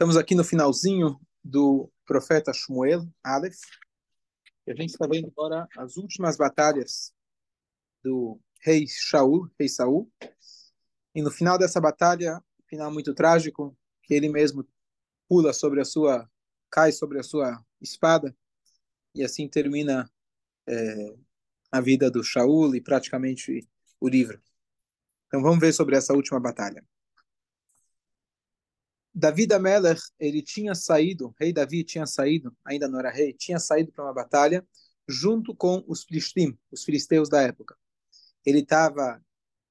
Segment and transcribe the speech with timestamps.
[0.00, 3.60] Estamos aqui no finalzinho do profeta Shmuel, Aleph,
[4.66, 7.12] e a gente está vendo agora as últimas batalhas
[8.02, 10.10] do rei Shaul, rei Saul.
[11.14, 14.66] E no final dessa batalha, final muito trágico, que ele mesmo
[15.28, 16.26] pula sobre a sua,
[16.70, 18.34] cai sobre a sua espada,
[19.14, 20.10] e assim termina
[20.66, 21.14] é,
[21.70, 23.68] a vida do Shaul e praticamente
[24.00, 24.40] o livro.
[25.26, 26.82] Então vamos ver sobre essa última batalha.
[29.14, 33.90] Davi Amelech, ele tinha saído, rei Davi tinha saído, ainda não era rei, tinha saído
[33.92, 34.66] para uma batalha
[35.08, 37.76] junto com os filistim, os filisteus da época.
[38.46, 39.20] Ele estava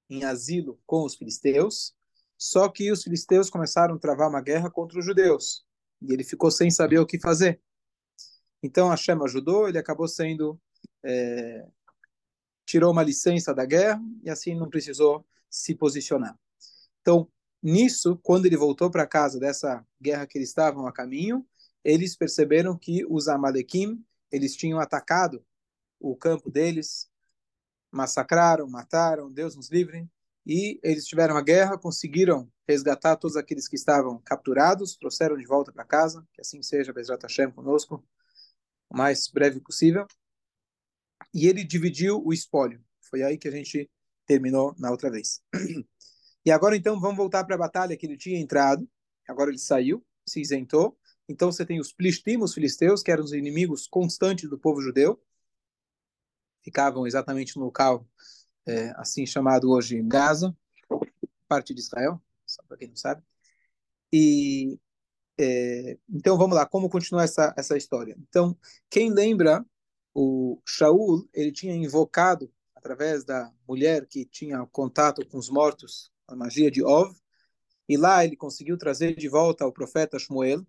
[0.09, 1.95] em asilo com os filisteus,
[2.38, 5.65] só que os filisteus começaram a travar uma guerra contra os judeus,
[6.01, 7.62] e ele ficou sem saber o que fazer.
[8.62, 10.59] Então Hashem ajudou, ele acabou sendo
[11.03, 11.65] é,
[12.65, 16.37] tirou uma licença da guerra e assim não precisou se posicionar.
[17.01, 17.27] Então
[17.62, 21.46] Nisso, quando ele voltou para casa dessa guerra que eles estavam a caminho,
[21.84, 25.43] eles perceberam que os Amalequim, eles tinham atacado
[25.99, 27.10] o campo deles,
[27.91, 30.07] massacraram, mataram, Deus nos livre,
[30.46, 35.71] e eles tiveram a guerra, conseguiram resgatar todos aqueles que estavam capturados, trouxeram de volta
[35.71, 38.04] para casa, que assim seja, Bezrat Hashem conosco,
[38.90, 40.07] o mais breve possível,
[41.34, 42.84] e ele dividiu o espólio.
[43.01, 43.90] Foi aí que a gente
[44.26, 45.41] terminou na outra vez.
[46.45, 48.90] E agora, então, vamos voltar para a batalha que ele tinha entrado.
[49.27, 50.98] Agora ele saiu, se isentou.
[51.27, 55.21] Então, você tem os Plishtim, os filisteus, que eram os inimigos constantes do povo judeu.
[56.63, 58.07] Ficavam exatamente no local,
[58.65, 60.55] é, assim chamado hoje Gaza,
[61.48, 63.23] parte de Israel, só para quem não sabe.
[64.12, 64.79] E
[65.40, 68.16] é, então vamos lá, como continuar essa essa história?
[68.28, 68.57] Então,
[68.90, 69.66] quem lembra
[70.13, 76.35] o Shaul, ele tinha invocado através da mulher que tinha contato com os mortos a
[76.35, 77.16] magia de Ov,
[77.88, 80.66] e lá ele conseguiu trazer de volta o profeta Shmuel,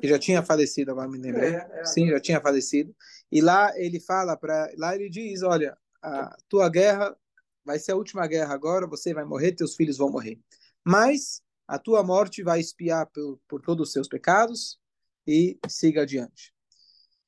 [0.00, 1.54] que já tinha falecido, agora me lembrei.
[1.84, 2.94] Sim, já tinha falecido.
[3.30, 7.16] E lá ele fala para, lá ele diz, olha, a tua guerra
[7.64, 10.38] vai ser a última guerra agora, você vai morrer, teus filhos vão morrer.
[10.84, 14.78] Mas a tua morte vai espiar por, por todos os seus pecados
[15.26, 16.54] e siga adiante.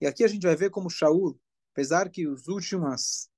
[0.01, 1.39] E aqui a gente vai ver como Shaul,
[1.73, 3.30] apesar que os últimos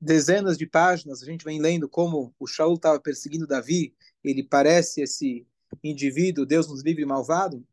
[0.00, 3.94] dezenas de páginas, a gente vem lendo como o Shaul estava perseguindo Davi,
[4.24, 5.46] ele parece esse
[5.84, 7.64] indivíduo, Deus nos livre, malvado,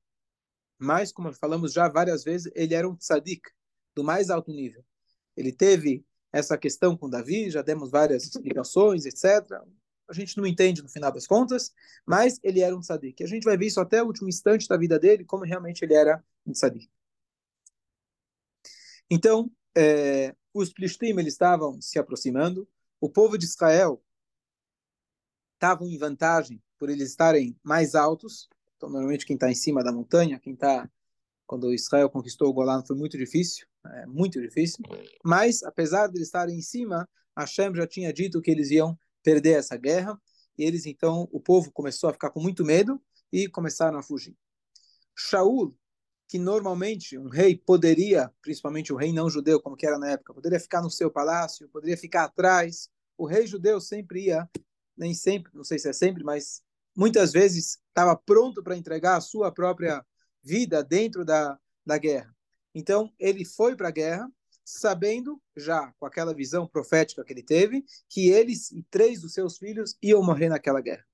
[0.78, 3.50] mas, como falamos já várias vezes, ele era um tzadik,
[3.96, 4.86] do mais alto nível.
[5.36, 9.60] Ele teve essa questão com Davi, já demos várias explicações, etc.
[10.08, 11.74] A gente não entende no final das contas,
[12.06, 13.24] mas ele era um tzadik.
[13.24, 15.96] A gente vai ver isso até o último instante da vida dele, como realmente ele
[15.96, 16.90] era um tzadik.
[19.10, 22.68] Então, é, os Plishtim eles estavam se aproximando,
[23.00, 24.04] o povo de Israel
[25.54, 28.48] estava em vantagem por eles estarem mais altos.
[28.76, 30.90] Então, normalmente, quem está em cima da montanha, quem está.
[31.46, 34.84] Quando Israel conquistou o Golã foi muito difícil, é, muito difícil.
[35.24, 37.08] Mas, apesar de eles estarem em cima,
[37.38, 40.20] Hashem já tinha dito que eles iam perder essa guerra.
[40.58, 43.02] E eles, então, o povo começou a ficar com muito medo
[43.32, 44.36] e começaram a fugir.
[45.16, 45.76] Shaul
[46.28, 50.34] que normalmente um rei poderia, principalmente o rei não judeu, como que era na época,
[50.34, 52.90] poderia ficar no seu palácio, poderia ficar atrás.
[53.18, 54.50] O rei judeu sempre ia,
[54.96, 56.62] nem sempre, não sei se é sempre, mas
[56.96, 60.06] muitas vezes estava pronto para entregar a sua própria
[60.44, 62.36] vida dentro da, da guerra.
[62.76, 64.30] Então, ele foi para a guerra,
[64.66, 69.58] sabendo já, com aquela visão profética que ele teve, que eles e três dos seus
[69.58, 71.06] filhos iam morrer naquela guerra.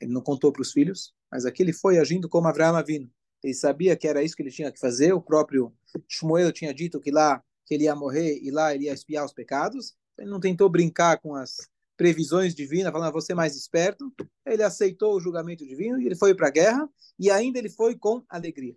[0.00, 3.10] Ele não contou para os filhos, mas aqui ele foi agindo como Abraão Avino
[3.42, 5.12] ele sabia que era isso que ele tinha que fazer.
[5.12, 5.72] O próprio
[6.08, 9.32] Shmuel tinha dito que lá que ele ia morrer e lá ele ia espiar os
[9.32, 9.96] pecados.
[10.18, 14.12] Ele não tentou brincar com as previsões divinas, falando, você mais esperto.
[14.44, 16.88] Ele aceitou o julgamento divino e ele foi para a guerra
[17.18, 18.76] e ainda ele foi com alegria.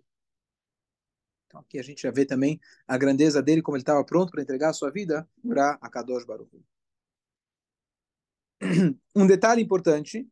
[1.46, 4.42] Então aqui a gente já vê também a grandeza dele, como ele estava pronto para
[4.42, 6.64] entregar a sua vida para Akadosh Baruch.
[9.16, 10.28] Um detalhe importante,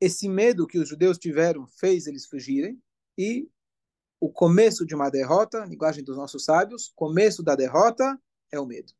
[0.00, 2.80] esse medo que os judeus tiveram fez eles fugirem,
[3.20, 3.50] e
[4.18, 8.18] o começo de uma derrota, linguagem dos nossos sábios, começo da derrota
[8.50, 8.94] é o medo.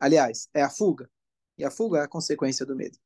[0.00, 1.10] Aliás, é a fuga.
[1.58, 2.96] E a fuga é a consequência do medo.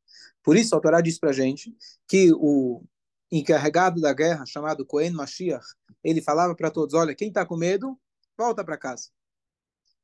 [0.40, 1.76] Por isso, a Torá diz para gente
[2.06, 2.84] que o
[3.32, 5.66] encarregado da guerra, chamado Cohen Mashiach,
[6.04, 7.98] ele falava para todos: olha, quem está com medo,
[8.38, 9.10] volta para casa.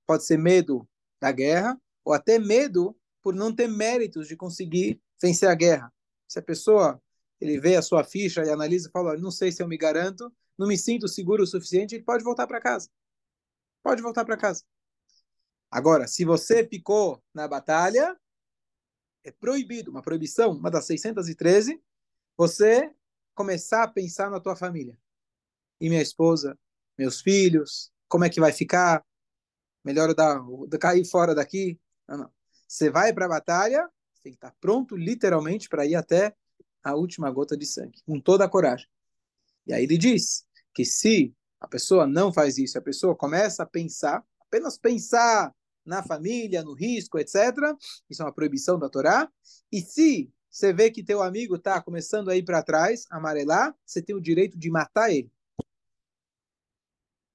[0.05, 0.89] Pode ser medo
[1.21, 5.93] da guerra, ou até medo por não ter méritos de conseguir vencer a guerra.
[6.27, 7.01] Se a pessoa
[7.41, 10.33] ele vê a sua ficha e analisa e fala, não sei se eu me garanto,
[10.57, 12.91] não me sinto seguro o suficiente, ele pode voltar para casa.
[13.83, 14.65] Pode voltar para casa.
[15.71, 18.19] Agora, se você ficou na batalha,
[19.23, 21.81] é proibido, uma proibição, uma das 613,
[22.37, 22.93] você
[23.35, 24.99] começar a pensar na tua família.
[25.81, 26.59] E minha esposa,
[26.97, 29.05] meus filhos, como é que vai ficar?
[29.85, 30.41] Melhor eu dar,
[30.81, 31.79] cair fora daqui?
[32.09, 32.33] Não, não.
[32.67, 33.89] Você vai para a batalha,
[34.23, 36.35] tem que estar pronto, literalmente, para ir até
[36.89, 38.89] a última gota de sangue, com toda a coragem.
[39.67, 43.67] E aí ele diz que se a pessoa não faz isso, a pessoa começa a
[43.67, 45.55] pensar, apenas pensar
[45.85, 47.35] na família, no risco, etc.,
[48.09, 49.31] isso é uma proibição da Torá.
[49.73, 54.01] E se você vê que teu amigo está começando a ir para trás, amarelar, você
[54.01, 55.31] tem o direito de matar ele.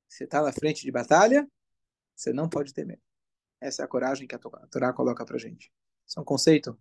[0.08, 1.48] Você está na frente de batalha,
[2.16, 3.02] você não pode ter medo.
[3.60, 5.72] Essa é a coragem que a Torá coloca para gente.
[6.06, 6.78] Isso é um conceito.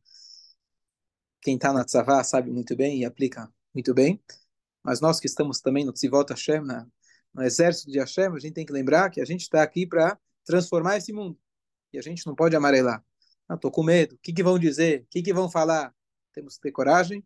[1.43, 4.23] Quem está na Tzavá sabe muito bem e aplica muito bem.
[4.83, 6.87] Mas nós que estamos também no Tzivot Hashem, na,
[7.35, 10.19] no exército de Hashem, a gente tem que lembrar que a gente está aqui para
[10.45, 11.39] transformar esse mundo.
[11.93, 13.05] E a gente não pode amarelar.
[13.49, 14.15] Não, estou com medo.
[14.15, 15.03] O que, que vão dizer?
[15.03, 15.95] O que, que vão falar?
[16.33, 17.23] Temos que ter coragem,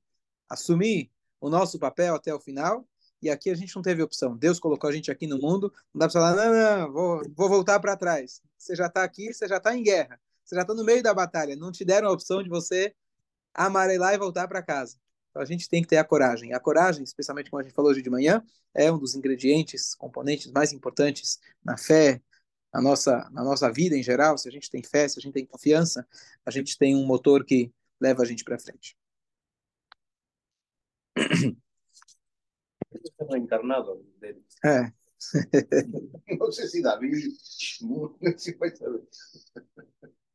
[0.48, 2.88] assumir o nosso papel até o final
[3.20, 4.36] e aqui a gente não teve opção.
[4.36, 7.48] Deus colocou a gente aqui no mundo, não dá para falar, não, não, vou, vou
[7.48, 8.42] voltar para trás.
[8.58, 11.14] Você já está aqui, você já está em guerra, você já está no meio da
[11.14, 12.94] batalha, não te deram a opção de você
[13.56, 14.96] amarelar e voltar para casa.
[15.30, 16.52] Então a gente tem que ter a coragem.
[16.52, 18.42] A coragem, especialmente como a gente falou hoje de manhã,
[18.74, 22.20] é um dos ingredientes, componentes mais importantes na fé,
[22.72, 24.38] na nossa, na nossa vida em geral.
[24.38, 26.06] Se a gente tem fé, se a gente tem confiança,
[26.44, 28.96] a gente tem um motor que leva a gente para frente.
[33.36, 34.44] encarnado dele.
[34.64, 34.92] É.
[36.38, 37.30] não sei se Davi
[38.36, 39.02] se vai saber.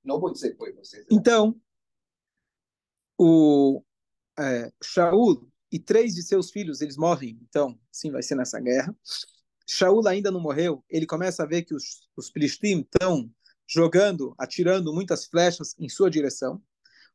[0.04, 1.06] Não vou dizer foi você.
[1.12, 1.60] Então,
[3.24, 3.84] o
[4.40, 7.38] é, Shaul e três de seus filhos, eles morrem.
[7.48, 8.96] Então, sim, vai ser nessa guerra.
[9.70, 10.84] Shaul ainda não morreu.
[10.90, 13.32] Ele começa a ver que os, os Filistim estão
[13.68, 16.60] jogando, atirando muitas flechas em sua direção.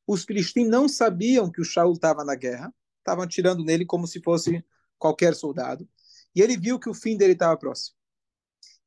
[0.07, 2.73] Os Filistim não sabiam que o Shaul estava na guerra.
[3.01, 4.65] Estavam atirando nele como se fosse
[4.99, 5.89] qualquer soldado,
[6.35, 7.97] e ele viu que o fim dele estava próximo.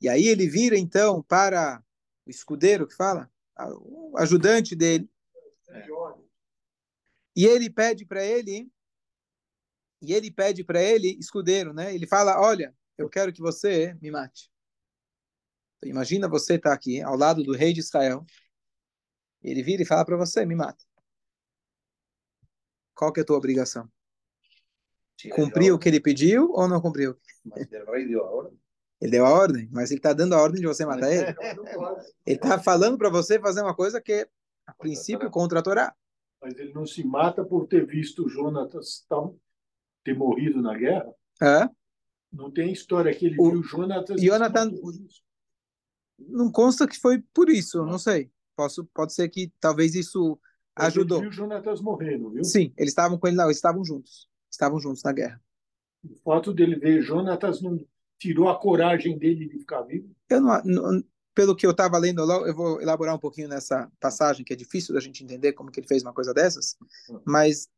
[0.01, 1.83] E aí ele vira então para
[2.25, 3.29] o escudeiro que fala,
[3.81, 5.09] o ajudante dele,
[7.39, 8.69] e ele pede para ele,
[10.01, 11.95] e ele pede para ele, escudeiro, né?
[11.95, 14.51] Ele fala: Olha, eu quero que você me mate.
[15.77, 18.25] Então, imagina você estar tá aqui ao lado do rei de Israel.
[19.41, 20.83] Ele vira e fala para você: Me mata.
[22.93, 23.89] Qual que é a tua obrigação?
[25.33, 27.17] Cumpriu o que ele pediu ou não cumpriu?
[28.99, 31.33] Ele deu a ordem, mas ele está dando a ordem de você matar ele.
[32.25, 34.29] Ele está falando para você fazer uma coisa que é,
[34.67, 35.95] a princípio, contra a Torá.
[36.41, 39.05] Mas ele não se mata por ter visto Jonatas
[40.03, 41.13] ter morrido na guerra?
[41.41, 41.69] É?
[42.31, 44.21] Não tem história que ele o, viu Jonatas.
[44.21, 44.71] Jonathan.
[46.17, 48.31] Não consta que foi por isso, não sei.
[48.55, 50.39] Posso, pode ser que talvez isso
[50.77, 51.19] mas ajudou.
[51.19, 52.43] Ele viu Jonatas morrendo, viu?
[52.43, 55.41] Sim, eles estavam com ele lá, eles estavam juntos estavam juntos na guerra.
[56.03, 57.79] O fato dele ver Jonatas não
[58.17, 60.13] tirou a coragem dele de ficar vivo?
[60.29, 61.03] Eu não, não
[61.33, 64.93] pelo que eu estava lendo, eu vou elaborar um pouquinho nessa passagem, que é difícil
[64.93, 66.77] da gente entender como que ele fez uma coisa dessas,
[67.25, 67.69] mas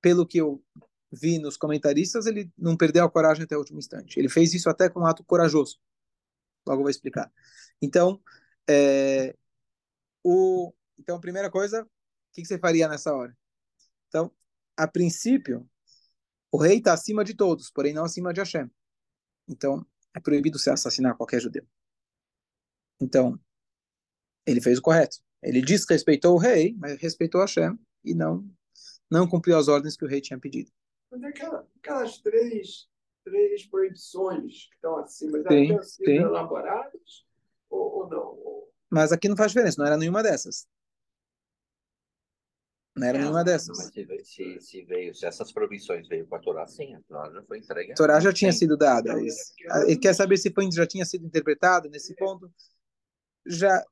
[0.00, 0.62] pelo que eu
[1.10, 4.18] vi nos comentaristas, ele não perdeu a coragem até o último instante.
[4.18, 5.78] Ele fez isso até com um ato corajoso.
[6.66, 7.32] Logo vou explicar.
[7.80, 8.20] Então,
[8.68, 9.34] é,
[10.22, 11.86] o, então a primeira coisa, o
[12.32, 13.36] que, que você faria nessa hora?
[14.08, 14.30] Então,
[14.76, 15.68] a princípio,
[16.52, 18.70] o rei está acima de todos, porém não acima de Hashem.
[19.48, 21.66] Então, é proibido se assassinar qualquer judeu.
[23.00, 23.38] Então,
[24.46, 25.18] ele fez o correto.
[25.42, 28.44] Ele desrespeitou o rei, mas respeitou Hashem e não
[29.10, 30.70] não cumpriu as ordens que o rei tinha pedido.
[31.10, 32.88] Mas aquelas, aquelas três,
[33.24, 37.24] três proibições que estão acima, já tinham sido elaboradas
[37.70, 38.68] ou, ou não?
[38.90, 40.66] Mas aqui não faz diferença, não era nenhuma dessas.
[42.96, 43.78] Não era é, nenhuma dessas.
[43.78, 47.42] Mas se, se, veio, se essas proibições veio com a Torá, sim, a Torá já
[47.44, 47.92] foi entregue.
[47.92, 49.14] A Torá já tinha sido dada.
[49.86, 52.52] Ele quer saber se foi, já tinha sido interpretado nesse ponto.
[53.48, 53.82] Já.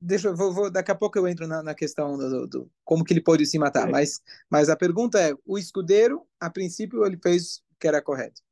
[0.00, 3.04] Deixa vou, vou, daqui a pouco eu entro na, na questão do, do, do, como
[3.04, 3.88] que ele pode se matar.
[3.88, 4.20] Mas,
[4.50, 8.42] mas a pergunta é: o escudeiro, a princípio, ele fez o que era correto.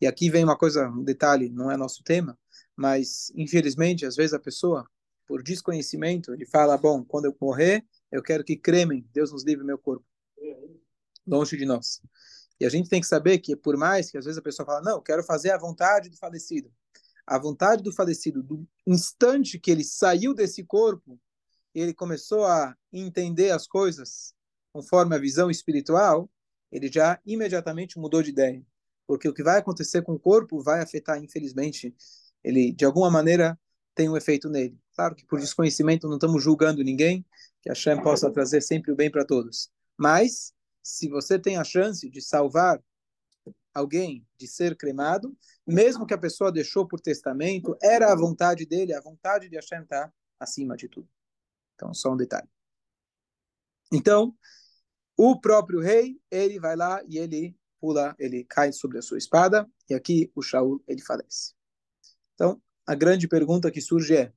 [0.00, 2.36] E aqui vem uma coisa, um detalhe, não é nosso tema,
[2.74, 4.84] mas infelizmente, às vezes a pessoa,
[5.26, 9.64] por desconhecimento, ele fala: bom, quando eu morrer, eu quero que cremem, Deus nos livre
[9.64, 10.04] meu corpo.
[11.24, 12.00] Longe de nós.
[12.58, 14.82] E a gente tem que saber que, por mais que às vezes a pessoa fala,
[14.82, 16.70] não, eu quero fazer a vontade do falecido.
[17.30, 21.16] A vontade do falecido, do instante que ele saiu desse corpo,
[21.72, 24.34] ele começou a entender as coisas
[24.72, 26.28] conforme a visão espiritual,
[26.72, 28.60] ele já imediatamente mudou de ideia.
[29.06, 31.94] Porque o que vai acontecer com o corpo vai afetar, infelizmente,
[32.42, 33.56] ele de alguma maneira
[33.94, 34.76] tem um efeito nele.
[34.96, 37.24] Claro que por desconhecimento não estamos julgando ninguém,
[37.62, 39.70] que a Shem possa trazer sempre o bem para todos.
[39.96, 42.82] Mas, se você tem a chance de salvar
[43.72, 45.36] alguém de ser cremado,
[45.66, 49.82] mesmo que a pessoa deixou por testamento, era a vontade dele, a vontade de Hashem
[49.82, 51.08] está acima de tudo.
[51.74, 52.48] Então, só um detalhe.
[53.92, 54.36] Então,
[55.16, 59.68] o próprio rei, ele vai lá e ele pula, ele cai sobre a sua espada,
[59.88, 61.54] e aqui o Shaul, ele falece.
[62.34, 64.32] Então, a grande pergunta que surge é,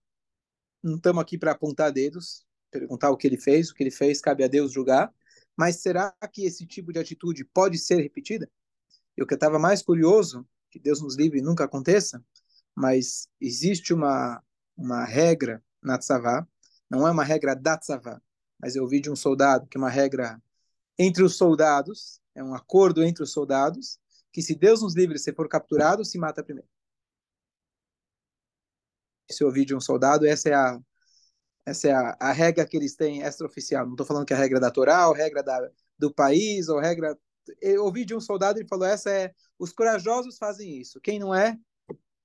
[0.82, 4.20] não estamos aqui para apontar dedos, perguntar o que ele fez, o que ele fez
[4.20, 5.14] cabe a Deus julgar,
[5.56, 8.50] mas será que esse tipo de atitude pode ser repetida?
[9.18, 12.24] E o que eu estava mais curioso, que Deus nos livre e nunca aconteça,
[12.76, 14.44] mas existe uma,
[14.76, 16.48] uma regra na tzavá,
[16.90, 18.22] não é uma regra da tzavá,
[18.60, 20.42] mas eu ouvi de um soldado que é uma regra
[20.98, 24.00] entre os soldados, é um acordo entre os soldados,
[24.32, 26.68] que se Deus nos livre se for capturado, se mata primeiro.
[29.30, 30.80] Se eu ouvi de um soldado, essa é a
[31.66, 33.86] essa é a, a regra que eles têm extraoficial.
[33.86, 36.80] Não estou falando que é a regra da Torá, ou regra da, do país, ou
[36.80, 37.18] regra.
[37.62, 39.34] Eu ouvi de um soldado, ele falou: essa é.
[39.60, 41.00] Os corajosos fazem isso.
[41.02, 41.58] Quem não é,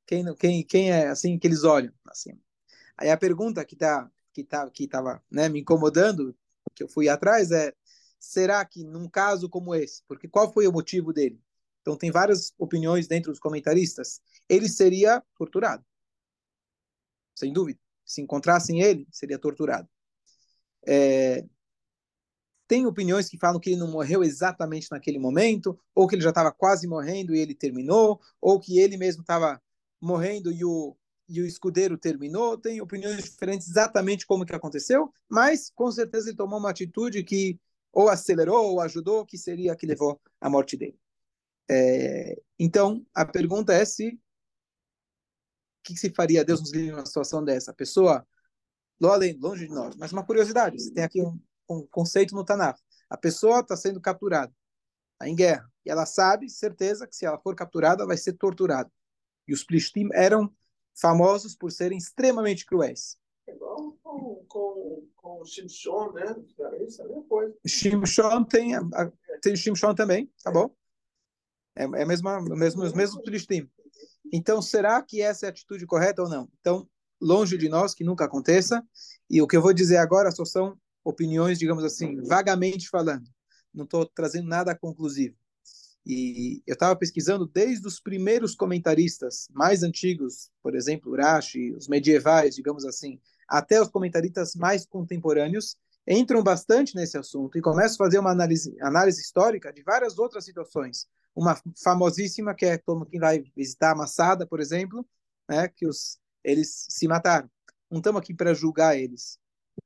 [0.06, 1.92] quem, quem, quem é assim, que eles olham.
[2.06, 2.38] assim.
[2.96, 6.36] Aí a pergunta que tá, que tá, que estava né, me incomodando,
[6.74, 7.72] que eu fui atrás, é:
[8.18, 11.40] será que num caso como esse, porque qual foi o motivo dele?
[11.80, 14.20] Então tem várias opiniões dentro dos comentaristas.
[14.48, 15.84] Ele seria torturado,
[17.34, 19.86] sem dúvida se encontrassem ele, seria torturado.
[20.86, 21.44] É,
[22.68, 26.28] tem opiniões que falam que ele não morreu exatamente naquele momento, ou que ele já
[26.28, 29.60] estava quase morrendo e ele terminou, ou que ele mesmo estava
[30.00, 30.94] morrendo e o,
[31.28, 32.58] e o escudeiro terminou.
[32.58, 37.58] Tem opiniões diferentes exatamente como que aconteceu, mas com certeza ele tomou uma atitude que
[37.90, 40.98] ou acelerou ou ajudou, que seria a que levou à morte dele.
[41.70, 44.18] É, então, a pergunta é se
[45.82, 47.70] que, que se faria, Deus nos livre, numa situação dessa?
[47.70, 48.26] A pessoa,
[49.00, 52.78] longe de nós, mas uma curiosidade, você tem aqui um, um conceito no Tanakh.
[53.08, 54.52] A pessoa está sendo capturada,
[55.12, 58.90] está em guerra, e ela sabe, certeza, que se ela for capturada, vai ser torturada.
[59.46, 60.52] E os Plishtim eram
[60.94, 63.16] famosos por serem extremamente cruéis.
[63.46, 64.44] Igual com,
[65.16, 66.36] com, Shimshon, né?
[66.46, 67.54] Isso é a mesma coisa.
[67.66, 68.72] Shimshon tem,
[69.40, 70.74] tem Shimshon também, tá bom?
[71.76, 73.70] É, é mesma, mesmo, os mesmos Plishtim.
[74.32, 76.48] Então, será que essa é a atitude correta ou não?
[76.60, 76.88] Então,
[77.20, 78.86] longe de nós que nunca aconteça.
[79.30, 83.28] E o que eu vou dizer agora só são opiniões, digamos assim, vagamente falando.
[83.72, 85.36] Não estou trazendo nada conclusivo.
[86.06, 92.54] E eu estava pesquisando desde os primeiros comentaristas mais antigos, por exemplo, Rashi, os medievais,
[92.54, 98.18] digamos assim, até os comentaristas mais contemporâneos, entram bastante nesse assunto e começam a fazer
[98.18, 101.06] uma análise, análise histórica de várias outras situações
[101.38, 105.06] uma famosíssima que é como quem vai visitar a Massada, por exemplo,
[105.48, 107.48] né, que os eles se mataram.
[107.90, 109.38] Não estamos aqui para julgar eles.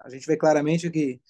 [0.05, 1.21] A gente vê claramente que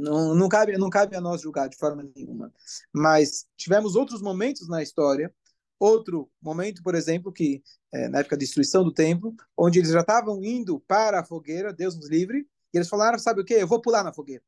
[0.00, 2.52] não, não, cabe, não cabe a nós julgar de forma nenhuma.
[2.92, 5.32] Mas tivemos outros momentos na história,
[5.78, 10.00] outro momento, por exemplo, que é, na época da destruição do templo, onde eles já
[10.00, 13.54] estavam indo para a fogueira, Deus nos livre, e eles falaram, sabe o que?
[13.54, 14.42] Eu vou pular na fogueira.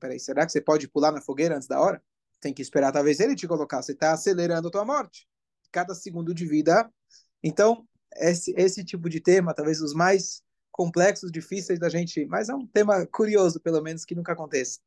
[0.00, 2.02] Peraí, será que você pode pular na fogueira antes da hora?
[2.40, 3.82] tem que esperar talvez ele te colocar.
[3.82, 5.26] Você está acelerando a tua morte.
[5.70, 6.90] Cada segundo de vida.
[7.42, 7.86] Então,
[8.16, 10.42] esse, esse tipo de tema, talvez os mais
[10.78, 14.78] complexos, difíceis da gente, mas é um tema curioso, pelo menos, que nunca acontece.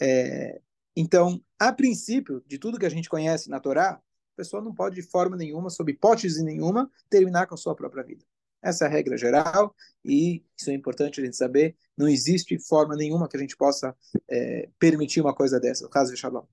[0.00, 0.60] É,
[0.96, 4.02] então, a princípio, de tudo que a gente conhece na Torá, a
[4.36, 8.24] pessoa não pode, de forma nenhuma, sob hipótese nenhuma, terminar com a sua própria vida.
[8.60, 9.72] Essa é a regra geral
[10.04, 11.76] e isso é importante a gente saber.
[11.96, 13.94] Não existe forma nenhuma que a gente possa
[14.28, 15.86] é, permitir uma coisa dessa.
[15.86, 16.44] O caso de Shalom.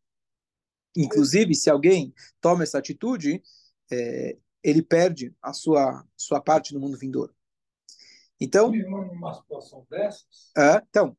[0.96, 3.41] Inclusive, se alguém toma essa atitude,
[3.91, 7.34] é, ele perde a sua, sua parte no mundo vindouro.
[8.43, 11.15] Então, numa situação dessas, é, então,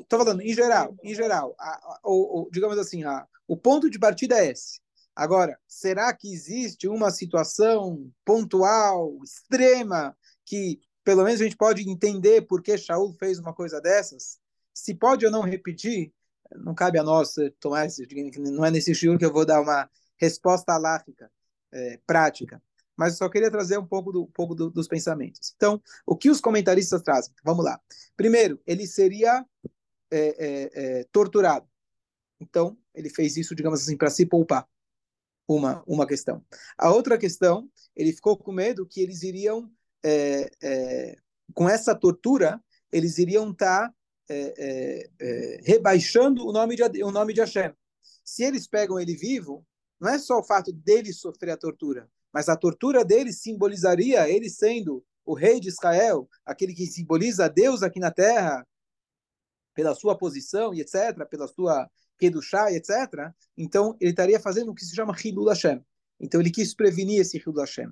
[0.00, 3.90] estou falando em geral, em geral, a, a, o, o, digamos assim, a, o ponto
[3.90, 4.80] de partida é esse.
[5.14, 12.42] Agora, será que existe uma situação pontual, extrema, que pelo menos a gente pode entender
[12.42, 14.38] por que Shaul fez uma coisa dessas?
[14.72, 16.12] Se pode ou não repetir,
[16.54, 18.06] não cabe a nós tomar esse,
[18.38, 21.28] não é nesse shiur que eu vou dar uma resposta aláfica,
[21.72, 22.62] é, prática.
[22.96, 25.52] Mas só queria trazer um pouco, do, um pouco do, dos pensamentos.
[25.56, 27.32] Então, o que os comentaristas trazem?
[27.44, 27.80] Vamos lá.
[28.16, 29.44] Primeiro, ele seria
[30.10, 31.68] é, é, é torturado.
[32.40, 34.66] Então, ele fez isso, digamos assim, para se poupar.
[35.48, 36.44] Uma, uma questão.
[36.76, 39.70] A outra questão, ele ficou com medo que eles iriam,
[40.04, 41.18] é, é,
[41.54, 42.60] com essa tortura,
[42.90, 43.94] eles iriam estar tá
[44.28, 45.08] é,
[45.62, 47.72] rebaixando o nome, de, o nome de Hashem.
[48.24, 49.64] Se eles pegam ele vivo,
[50.00, 54.50] não é só o fato dele sofrer a tortura, mas a tortura dele simbolizaria ele
[54.50, 58.62] sendo o rei de Israel, aquele que simboliza Deus aqui na terra.
[59.72, 64.74] pela sua posição e etc., pela sua Kedushá e etc., então ele estaria fazendo o
[64.74, 65.82] que se chama Hilul Hashem.
[66.20, 67.90] Então ele quis prevenir esse Hilul Hashem.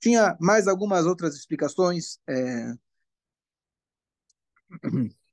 [0.00, 2.18] Tinha mais algumas outras explicações.
[2.28, 2.74] É...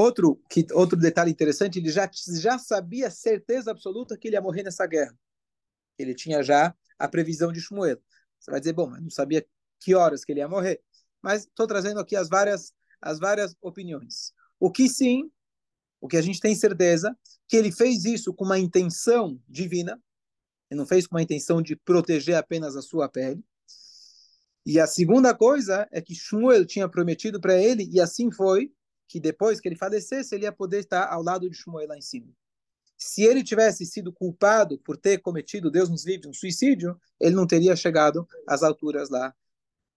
[0.00, 4.62] Outro, que, outro detalhe interessante, ele já, já sabia certeza absoluta que ele ia morrer
[4.62, 5.14] nessa guerra.
[5.98, 7.98] Ele tinha já a previsão de Shmuel.
[8.38, 9.46] Você vai dizer, bom, mas não sabia
[9.78, 10.80] que horas que ele ia morrer.
[11.20, 14.32] Mas estou trazendo aqui as várias, as várias opiniões.
[14.58, 15.30] O que sim,
[16.00, 17.14] o que a gente tem certeza,
[17.46, 20.02] que ele fez isso com uma intenção divina,
[20.70, 23.44] ele não fez com uma intenção de proteger apenas a sua pele.
[24.64, 28.72] E a segunda coisa é que Shmuel tinha prometido para ele, e assim foi,
[29.10, 32.00] que depois que ele falecesse, ele ia poder estar ao lado de Shmuel lá em
[32.00, 32.28] cima.
[32.96, 37.44] Se ele tivesse sido culpado por ter cometido, Deus nos livre, um suicídio, ele não
[37.44, 39.34] teria chegado às alturas lá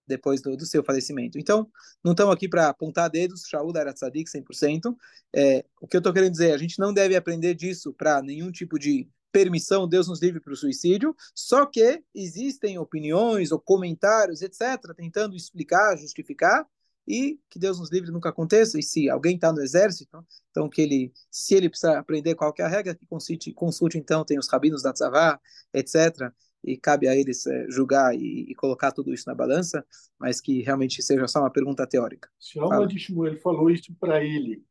[0.04, 1.38] depois do, do seu falecimento.
[1.38, 1.70] Então,
[2.02, 4.96] não estamos aqui para apontar dedos, Shaul era tzadik 100%.
[5.32, 8.50] É, o que eu estou querendo dizer, a gente não deve aprender disso para nenhum
[8.50, 14.42] tipo de permissão, Deus nos livre para o suicídio, só que existem opiniões ou comentários,
[14.42, 16.66] etc., tentando explicar, justificar,
[17.06, 18.78] e que Deus nos livre nunca aconteça.
[18.78, 22.62] E se alguém está no exército, então que ele, se ele precisar aprender qual é
[22.62, 25.38] a regra, que consulte, consulte então tem os rabinos da Tzavá,
[25.72, 26.32] etc.
[26.62, 29.84] E cabe a eles é, julgar e, e, colocar tudo isso na balança,
[30.18, 32.28] mas que realmente seja só uma pergunta teórica.
[32.40, 34.64] Se Alma de Shmuel falou isso para ele,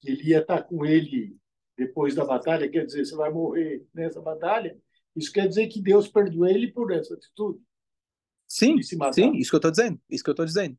[0.00, 1.36] que ele ia estar tá com ele
[1.78, 4.76] depois da batalha, quer dizer, você vai morrer nessa batalha,
[5.16, 7.58] isso quer dizer que Deus perdoou ele por essa atitude?
[8.46, 8.98] Sim, sim,
[9.36, 10.76] isso que eu estou dizendo, isso que eu estou dizendo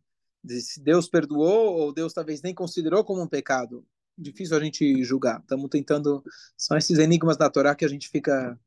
[0.47, 3.85] se Deus perdoou ou Deus talvez nem considerou como um pecado.
[4.17, 5.39] Difícil a gente julgar.
[5.39, 6.23] Estamos tentando.
[6.57, 8.59] São esses enigmas da Torá que a gente fica,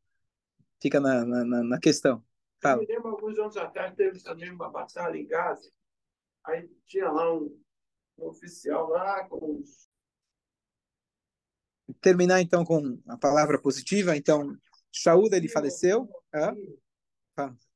[0.80, 2.24] fica na, na, na questão.
[2.60, 2.82] Fala.
[2.82, 5.70] Eu me lembro, alguns anos atrás, teve também uma batalha em Gaza.
[6.44, 7.60] Aí tinha lá um,
[8.18, 9.62] um oficial lá com
[12.00, 14.16] Terminar então com a palavra positiva.
[14.16, 14.56] Então,
[14.90, 16.08] Shaul ele faleceu.
[16.32, 16.78] Aqui,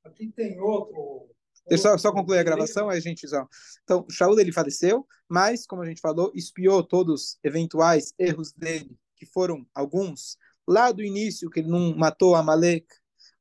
[0.04, 1.28] aqui tem outro
[1.68, 3.46] Deixa só, só concluir a gravação, aí a gente já.
[3.84, 8.96] Então, Shaul ele faleceu, mas, como a gente falou, espiou todos os eventuais erros dele,
[9.16, 12.86] que foram alguns, lá do início, que ele não matou Amalek,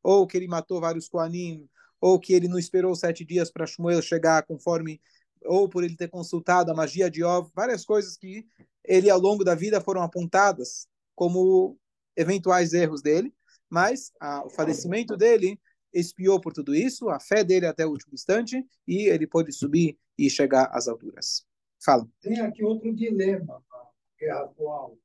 [0.04, 1.68] ou que ele matou vários Koanim,
[2.00, 5.02] ou que ele não esperou sete dias para Shmuel chegar conforme,
[5.46, 8.46] ou por ele ter consultado a magia de Ov, várias coisas que
[8.84, 11.78] ele, ao longo da vida, foram apontadas como
[12.16, 13.34] eventuais erros dele,
[13.70, 15.60] mas a, o falecimento dele
[15.93, 19.97] espiou por tudo isso, a fé dele até o último instante, e ele pôde subir
[20.17, 21.45] e chegar às alturas.
[21.84, 22.08] Fala.
[22.21, 23.63] Tem aqui outro dilema,
[24.17, 24.97] que é atual.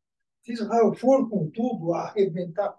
[0.42, 2.70] Se Israel for com tudo a arrebentar